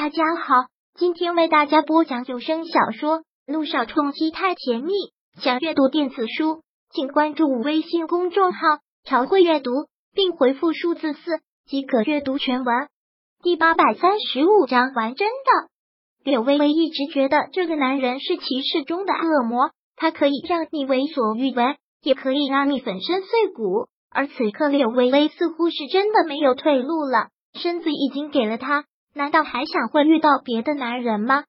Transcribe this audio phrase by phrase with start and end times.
[0.00, 0.54] 大家好，
[0.94, 4.92] 今天为大家播讲有声小说《路上冲击太甜蜜》。
[5.42, 8.60] 想阅读电子书，请关注微信公众号
[9.02, 9.72] “朝会阅读”，
[10.14, 12.86] 并回复数字四即可阅读全文。
[13.42, 16.30] 第八百三十五章，玩真的。
[16.30, 23.88] 柳微微一直觉得这个男人是骑士中的恶魔，他可以让你为所欲为，也可以让你粉身碎骨。
[24.10, 31.44] 而此刻，柳微微似乎是真的没有退路了，身子已经给了他，难道还想会遇到别的男人吗？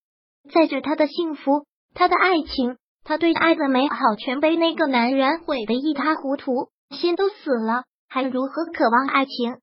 [0.54, 9.58] 再者他的幸福，他的爱情，他对爱的美好，全被那个男人毁得一塌糊涂，心都死了，还如何渴望爱情？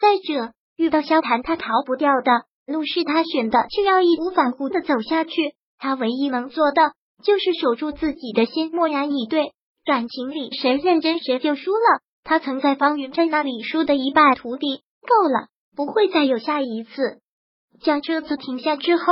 [0.00, 2.30] 再者，遇到萧谈，他逃不掉的
[2.66, 5.54] 路是他选的，却要义无反顾的走下去。
[5.78, 6.92] 他唯一能做的
[7.24, 9.52] 就是守住自己的心，默然以对。
[9.84, 12.00] 感情里，谁认真谁就输了。
[12.22, 17.20] 他曾在方云镇那里输得一败涂地，够了，不会再有下一次。
[17.80, 19.04] 将车子停下之后，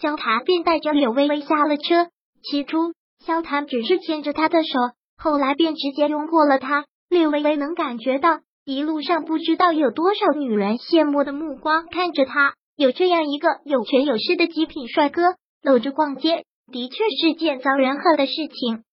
[0.00, 2.08] 萧谈便带着柳微微下了车。
[2.42, 2.92] 起初，
[3.24, 4.68] 萧谈只是牵着她的手，
[5.16, 6.84] 后来便直接拥过了她。
[7.08, 15.22] 柳微微能感觉到一路上不知道有多少女人羡慕的目光看着他，有这样一个有权有势的极品帅哥，
[15.62, 18.84] 搂着逛街，的确是件遭人恨的事情。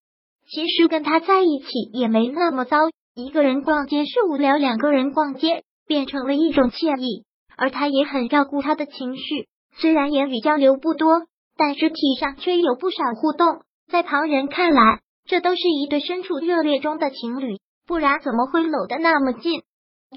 [0.50, 2.78] 其实跟他在一起也没那么糟。
[3.14, 7.27] 一个人逛街是无聊，两个人逛街变成了一种惬意。
[7.58, 11.28] 而他也很照顾他的情绪，虽然言语交流不多，
[11.58, 13.64] 但肢体上却有不少互动。
[13.92, 19.64] 在旁人看来，这都是一对身处热恋中的情侣，不然怎么会搂得那么近？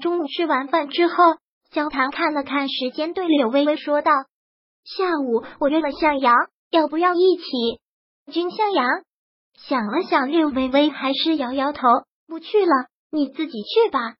[0.01, 1.15] 中午吃完饭之后，
[1.71, 4.11] 萧谈看了看时间，对柳微微说道
[4.85, 6.35] ：“下午我约了向阳，
[6.69, 7.43] 要不要一起？”
[8.31, 8.85] 君向阳
[9.57, 11.87] 想了想，柳微微还是摇摇头，
[12.27, 12.71] 不去了。
[13.09, 14.15] 你自己去吧。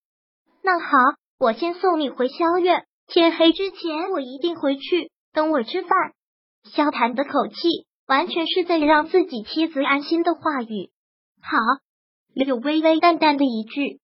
[0.63, 0.87] 那好，
[1.39, 2.85] 我先送你回萧院。
[3.13, 5.11] 天黑之前我一定回去。
[5.33, 5.89] 等我吃饭。
[6.63, 7.55] 萧谈的口气
[8.07, 10.91] 完全是在让自己妻子安心的话语。
[11.41, 11.57] 好，
[12.33, 13.99] 柳微微淡淡的一句。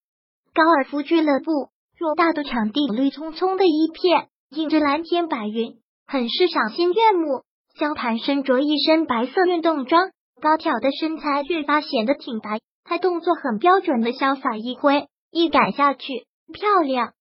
[0.54, 7.44] 高尔夫俱乐部偌大的场地，绿葱葱的一片，映着蓝天白云，很是赏心悦目。
[7.80, 10.12] 萧谈身着一身白色运动装，
[10.42, 12.58] 高挑的身材越发显得挺拔。
[12.84, 17.14] 他动作很标准的潇洒一挥，一改下去，漂亮。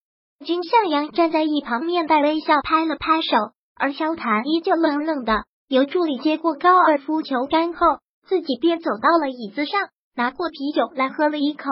[0.44, 3.36] 君向阳站在一旁，面带微笑，拍了拍手。
[3.74, 11.64] 而萧谈依旧冷冷的，由助理接过高尔夫球杆后，自己便走到了椅子上，拿过啤酒来喝了一口。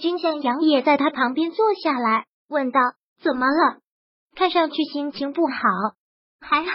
[0.00, 2.80] 君向阳也在他旁边坐下来，问道
[3.22, 3.80] ：“怎么了？
[4.34, 5.54] 看上去心情不好。”
[6.40, 6.72] 还好。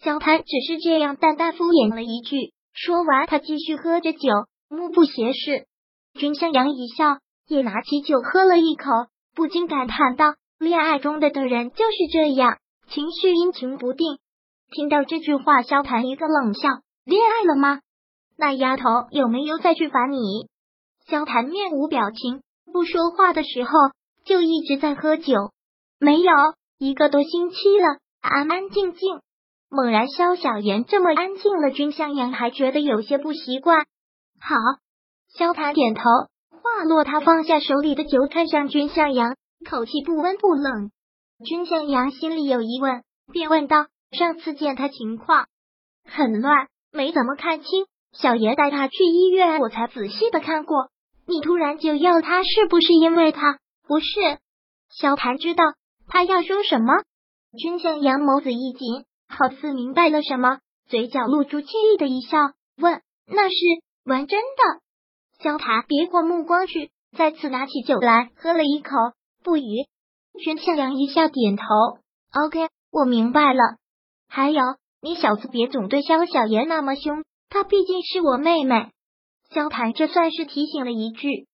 [0.00, 2.52] 萧谈只是这样淡淡敷衍了一句。
[2.72, 4.28] 说完，他继续喝着酒，
[4.68, 5.66] 目不斜视。
[6.14, 8.84] 君向阳一笑，也拿起酒喝了一口，
[9.34, 12.58] 不禁感叹道：“恋爱中的的人就是这样，
[12.88, 14.18] 情绪阴晴不定。”
[14.72, 16.68] 听到这句话，萧谈一个冷笑
[17.04, 17.80] ：“恋爱了吗？
[18.36, 20.48] 那丫头有没有再去烦你？”
[21.06, 22.42] 萧谈面无表情，
[22.72, 23.70] 不说话的时候
[24.24, 25.52] 就一直在喝酒。
[26.00, 26.32] 没有
[26.78, 29.20] 一个多星期了，安安静静。
[29.68, 33.84] 猛然，萧小言这么安静了，君向阳还觉得有些不习惯。
[34.40, 34.56] 好。
[35.36, 36.02] 萧谈点头，
[36.50, 39.34] 话落，他放下手里的酒，看向君向阳，
[39.68, 40.90] 口气不温不冷。
[41.44, 45.46] 君向阳心里有疑问，便问道：“上次见他情况
[46.04, 47.86] 很乱，没怎么看清。
[48.12, 50.90] 小爷带他去医院，我才仔细的看过。
[51.26, 53.58] 你突然就要他，是不是因为他？
[53.86, 54.06] 不是。”
[54.90, 55.64] 萧谈知道
[56.06, 56.94] 他要说什么。
[57.58, 62.38] 君向阳眸子一紧，好似明白了什么，嘴角露出惬意的一笑，
[62.76, 63.54] 问：“那是
[64.04, 64.80] 玩真的？”
[65.42, 68.90] 萧谈别过目光去，再次拿起酒来喝了一口，
[69.44, 69.86] 不语。
[70.42, 71.64] 君向阳一笑，点头。
[72.46, 73.60] OK，我明白了。
[74.26, 74.62] 还有，
[75.02, 78.90] 你小子别总对萧小爷那么凶，她毕竟是我妹妹。
[79.50, 81.46] 萧谈这算是提醒了一句。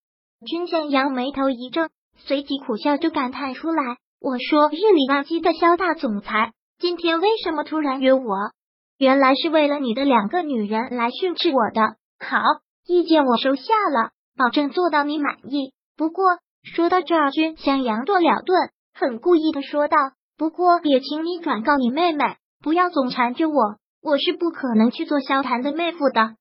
[0.47, 8.53] 君向阳眉头一皱，随即苦笑就感叹出来：“我说日理万机的萧大总裁，今天为什么突然约我？
[8.97, 11.97] 原来是为了你的两个女人来训斥我的。
[12.19, 12.39] 好。”
[12.87, 15.75] 意见我收下了，保证做到你满意。
[15.97, 16.25] 不过
[16.63, 19.97] 说到这儿，君向阳顿了顿，很故意的说道
[20.37, 26.35] ：“不过也请你转告你妹妹，不要总缠着我，我是不可能去做萧谈的妹夫的。”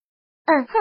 [0.46, 0.74] 嗯哼，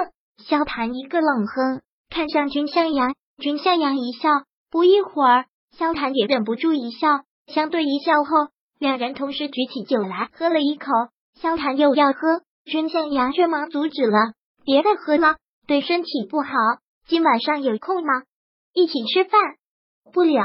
[0.45, 4.29] 萧谈一个冷哼，看向君向阳，君向阳一笑。
[4.71, 5.47] 不一会儿，
[5.77, 8.49] 萧谈也忍不住一笑，相对一笑后，
[8.79, 10.91] 两人同时举起酒来喝了一口。
[11.41, 14.19] 萧谈又要喝，君向阳却忙阻止了
[14.67, 15.37] ：“别再喝了。”
[15.69, 16.51] 对身体不好，
[17.07, 18.23] 今晚上有空吗？
[18.73, 19.41] 一起吃饭？
[20.13, 20.43] 不了。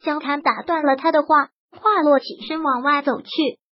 [0.00, 3.28] 萧谈打断了他的话，话落起身往外走去。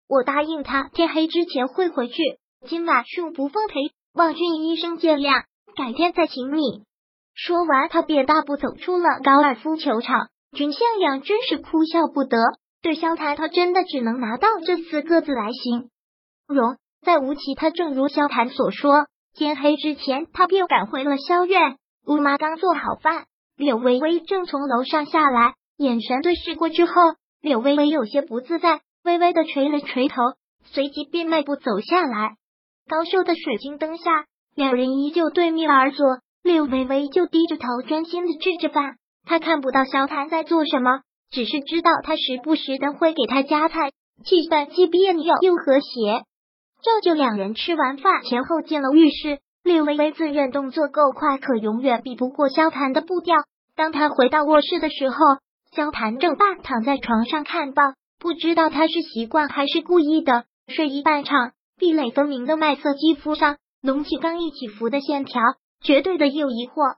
[0.09, 2.23] 我答应他天黑之前会回去，
[2.67, 3.81] 今晚恕不奉陪，
[4.13, 5.45] 望俊医生见谅，
[5.77, 6.85] 改天再请你。
[7.35, 10.29] 说完，他便大步走出了高尔夫球场。
[10.53, 12.39] 君向阳真是哭笑不得，
[12.81, 15.91] 对萧谈，他真的只能拿到这四个字来形
[16.47, 16.77] 容。
[17.05, 21.77] 在吴起，他正如萧谈所说，天黑之前，他便赶回了萧院。
[22.07, 26.93] 吴妈刚做好饭，柳微微正从楼上下来，眼神对视过之后，
[27.41, 30.17] 柳微微有些不自在，微微的垂了垂头，
[30.65, 32.37] 随即便迈步走下来。
[32.89, 34.25] 高瘦的水晶灯下，
[34.57, 36.19] 两人依旧对面而坐。
[36.43, 38.97] 柳微微就低着头，专心的吃着饭。
[39.25, 43.93] 他看不到萧谈在做什么，只是知道他时不时的会给他夹菜，
[44.25, 46.25] 气氛既别扭又和谐。
[46.83, 49.39] 照就两人吃完饭前后进了浴室。
[49.65, 53.35] 柳微微自认动作够快，可永远比不过萧谈的步调。
[53.75, 55.17] 当他回到卧室的时候，
[55.75, 57.83] 萧谈正半躺在床上看报，
[58.21, 65.41] 不知道他是习惯还是故意的，睡衣半敞，壁垒分明的麦色肌肤上隆起刚毅起伏的线条。
[65.83, 66.97] 绝对的诱惑。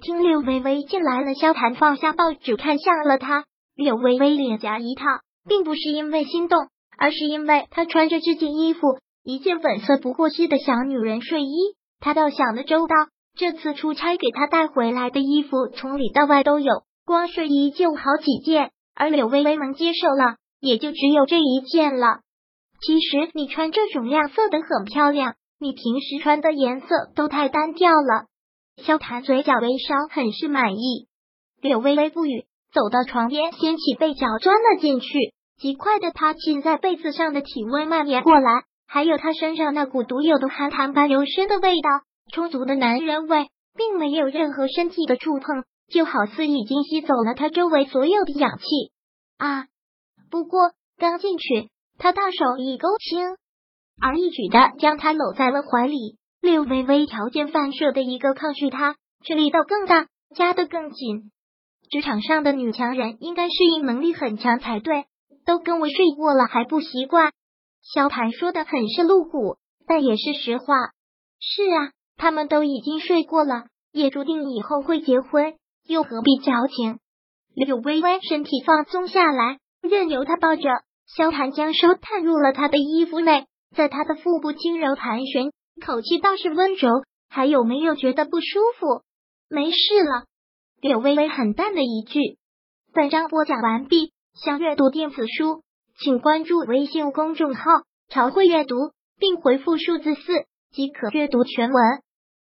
[0.00, 3.44] 听柳微微进来了，萧谈放下报纸，看向了他。
[3.74, 11.74] 柳微微脸颊一烫，并不是因为心动，而是因为她穿着这件衣服，一件粉色不过膝的小女人睡衣。
[12.00, 12.94] 他倒想的周到，
[13.36, 22.20] 这次出差给他带回来的衣服，从里到外都有，光睡衣就好几件，而柳微微能接受了，也就只有这一件了。
[22.80, 25.34] 其实你穿这种亮色的很漂亮。
[25.60, 26.86] 你平时穿的颜色
[27.16, 28.26] 都太单调了。
[28.76, 31.08] 萧谈嘴角微烧，很是满意。
[31.60, 35.08] 柳微微不语，走到床边，掀起被角钻了进去。
[35.58, 41.90] 极快的，他浸在被子上的体温蔓延过来，还有他身上那股独有的寒潭般幽深的味道，
[42.32, 43.46] 充足的男人味，
[43.76, 48.64] 并没有任何身体的触碰，就好似已经吸走了他周围所有的氧气。
[49.36, 49.66] 啊！
[50.30, 51.68] 不过刚进去，
[51.98, 53.36] 他大手一勾，轻。
[54.00, 61.30] 而易举的将他搂在了怀里，略微微条件反射的一个抗拒他，却力道更大，夹得更紧。
[61.90, 65.04] 职场上的女强人应该适应能力很强才对，
[65.44, 67.32] 都跟我睡过了还不习惯。
[67.92, 69.56] 萧谈说的很是露骨，
[69.86, 70.74] 但也是实话。
[71.40, 75.54] 是啊，他们都已经睡过了，也注定以后会结婚，
[75.86, 76.98] 又何必矫情？
[77.54, 80.62] 柳微微身体放松下来，任由他抱着。
[81.06, 83.46] 萧谈将手探入了他的衣服内。
[83.74, 85.50] 在他的腹部轻柔盘旋，
[85.84, 86.90] 口气倒是温柔。
[87.30, 89.02] 还有没有觉得不舒服？
[89.48, 90.24] 没事了。
[90.80, 92.38] 柳微微很淡的一句。
[92.92, 94.12] 本章播讲完毕。
[94.34, 95.62] 想阅读电子书，
[96.00, 97.62] 请关注微信公众号
[98.08, 98.76] “朝会阅读”，
[99.18, 101.82] 并回复数字四即可阅读全文。